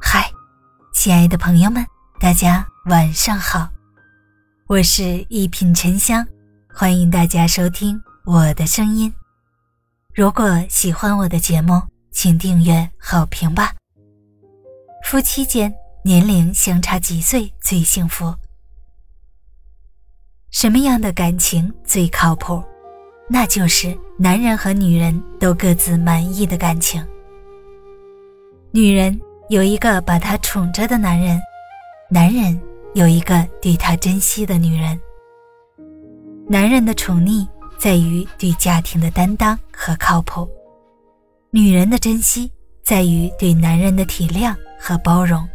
[0.00, 0.30] 嗨，
[0.92, 1.84] 亲爱的朋友们，
[2.18, 3.68] 大家晚上好，
[4.66, 6.26] 我是一品沉香，
[6.74, 9.12] 欢迎大家收听我的声音。
[10.14, 13.72] 如果喜欢我的节目，请订阅、好评吧。
[15.04, 15.72] 夫妻间
[16.04, 18.34] 年龄相差几岁最幸福？
[20.50, 22.62] 什么样的感情最靠谱？
[23.32, 27.00] 那就是男人和女人都各自满意的感情。
[28.72, 29.18] 女人
[29.48, 31.40] 有一个把她宠着的男人，
[32.10, 32.60] 男人
[32.94, 35.00] 有一个对她珍惜的女人。
[36.48, 37.46] 男人的宠溺
[37.78, 40.48] 在于对家庭的担当和靠谱，
[41.52, 42.50] 女人的珍惜
[42.82, 45.48] 在于对男人的体谅和包容。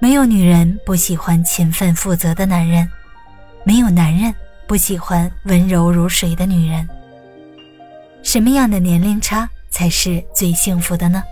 [0.00, 2.88] 没有女人不喜欢勤奋负责的男人。
[3.64, 4.34] 没有男人
[4.72, 6.88] 不喜欢温柔如水的女人。
[8.22, 11.22] 什么样的年龄差才是最幸福的呢？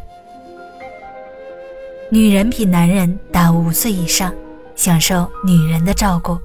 [2.11, 4.31] 女人比男人大五岁以上，
[4.77, 6.39] 享受女人的照顾。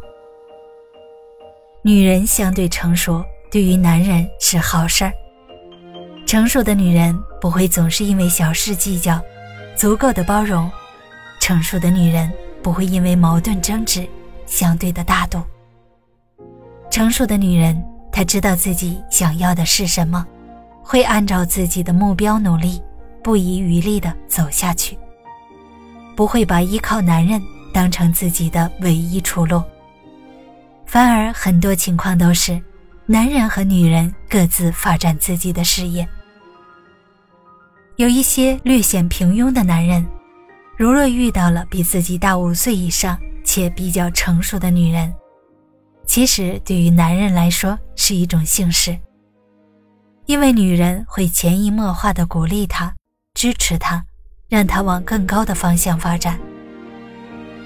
[1.81, 3.21] 女人相对成熟，
[3.51, 5.11] 对于男人是好事儿。
[6.25, 9.19] 成熟的女人不会总是因为小事计较，
[9.75, 10.71] 足够的包容。
[11.41, 12.31] 成熟的女人
[12.63, 14.07] 不会因为矛盾争执，
[14.45, 15.43] 相对的大度。
[16.95, 20.25] 成熟的女人，她知道自己想要的是什么，
[20.81, 22.81] 会按照自己的目标努力，
[23.21, 24.97] 不遗余力地走下去。
[26.15, 27.43] 不会把依靠男人
[27.73, 29.61] 当成自己的唯一出路，
[30.85, 32.57] 反而很多情况都是，
[33.05, 36.07] 男人和女人各自发展自己的事业。
[37.97, 40.07] 有一些略显平庸的男人，
[40.77, 45.13] 如若遇到了比自己大五岁以上且比较成熟的女人。
[46.15, 48.97] 其实，对于男人来说是一种幸事，
[50.27, 52.95] 因为女人会潜移默化的鼓励他、
[53.33, 54.01] 支持他，
[54.47, 56.39] 让他往更高的方向发展。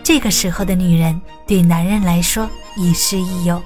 [0.01, 3.61] 这个时候的女人对男人来说亦师亦友。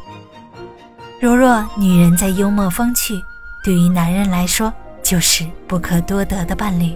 [1.21, 3.13] 如若女人再幽默风趣，
[3.63, 6.93] 对于男人来说就是不可多得的伴侣。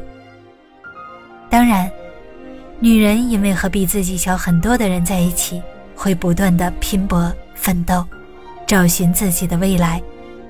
[1.49, 1.89] 当然，
[2.81, 5.63] 女人因为和比自己小很多的人在一起，
[5.95, 7.33] 会不断的拼搏。
[7.67, 8.01] 奋斗，
[8.65, 10.01] 找寻自己的未来，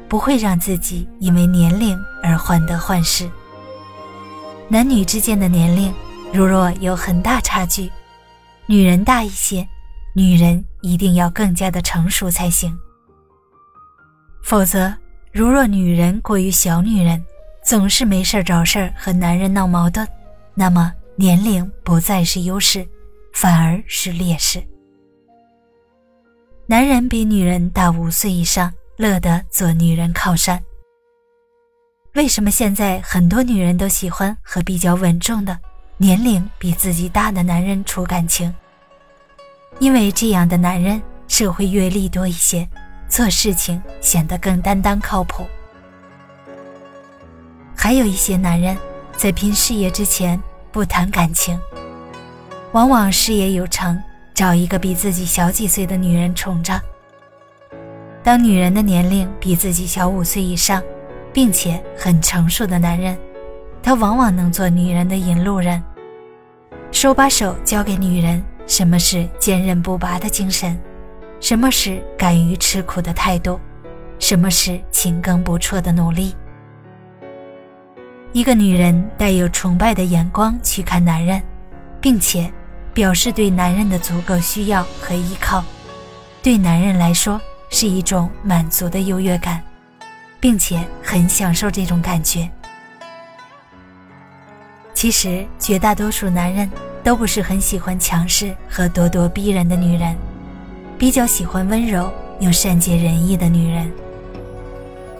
[0.07, 3.27] 不会让自己因为年龄而患得患失。
[4.67, 5.91] 男女之间的年龄，
[6.31, 7.91] 如若有很大差距，
[8.67, 9.67] 女人大一些，
[10.13, 12.77] 女人一定要更加的成熟才行。
[14.43, 14.93] 否则，
[15.31, 17.25] 如若女人过于小女人，
[17.65, 20.07] 总是没事找事和男人闹矛盾，
[20.53, 22.87] 那么年龄不再是优势，
[23.33, 24.63] 反而是劣势。
[26.69, 30.61] 男人比女人大五岁以上，乐得做女人靠山。
[32.15, 35.57] 为什么现在很多女人都喜欢和比较稳重的、
[35.95, 38.53] 年龄比自己大的男人处感情？
[39.79, 42.67] 因为这样的男人社会阅历多一些，
[43.07, 45.47] 做事情显得更担当靠谱。
[47.77, 48.77] 还有一些男人
[49.15, 50.37] 在拼事业之前
[50.73, 51.57] 不谈感情，
[52.73, 53.97] 往往事业有成。
[54.37, 56.79] 找一个比自己小几岁的女人宠着。
[58.23, 60.79] 当女人的年龄比自己小五岁以上，
[61.33, 63.17] 并且很成熟的男人，
[63.81, 65.81] 他往往能做女人的引路人，
[66.91, 70.79] 手把手教给女人什么是坚韧不拔的精神，
[71.39, 73.59] 什么是敢于吃苦的态度，
[74.19, 76.35] 什么是勤耕不辍的努力。
[78.33, 81.41] 一个女人带有崇拜的眼光去看男人，
[81.99, 82.47] 并且。
[82.97, 85.63] 表示对男人的足够需要和依靠，
[86.41, 89.61] 对男人来说是一种满足的优越感，
[90.39, 92.49] 并且很享受这种感觉。
[94.95, 96.67] 其实绝大多数男人
[97.03, 100.17] 都不是很喜欢强势和咄咄逼人的女人，
[100.97, 103.91] 比较喜欢温柔又善解人意的女人。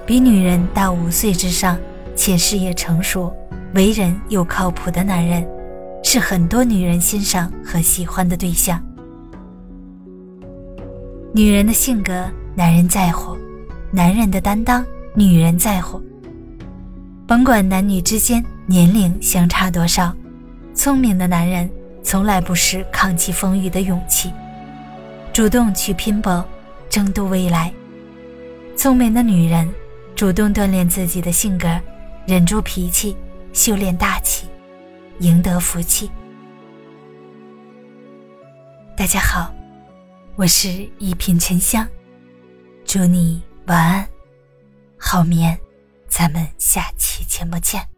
[0.03, 1.77] 比女人大五岁之上
[2.15, 3.31] 且事业成熟、
[3.75, 5.47] 为人又靠谱的男人。
[6.09, 8.81] 是很多女人欣赏和喜欢的对象。
[11.33, 12.25] 女人的性格，
[12.55, 13.35] 男人在乎；
[13.91, 16.01] 男人的担当，女人在乎。
[17.27, 20.15] 甭管男女之间年龄相差多少，
[20.73, 21.69] 聪明的男人
[22.01, 24.31] 从来不失抗击风雨的勇气，
[25.33, 26.41] 主动去拼搏，
[26.87, 27.69] 争夺未来。
[28.77, 29.69] 聪明的女人
[30.15, 31.67] 主动锻炼自己的性格，
[32.25, 33.17] 忍住脾气，
[33.51, 34.46] 修炼大气。
[35.19, 36.09] 赢得福气。
[38.95, 39.53] 大家好，
[40.35, 41.87] 我是一品沉香，
[42.85, 44.07] 祝你晚安，
[44.97, 45.57] 好眠。
[46.07, 47.96] 咱们下期节目见。